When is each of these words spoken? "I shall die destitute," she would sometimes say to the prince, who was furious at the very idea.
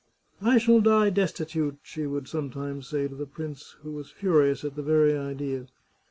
"I 0.51 0.57
shall 0.57 0.81
die 0.81 1.11
destitute," 1.11 1.77
she 1.83 2.07
would 2.07 2.27
sometimes 2.27 2.87
say 2.87 3.07
to 3.07 3.13
the 3.13 3.27
prince, 3.27 3.75
who 3.83 3.91
was 3.91 4.09
furious 4.09 4.65
at 4.65 4.75
the 4.75 4.81
very 4.81 5.15
idea. 5.15 5.67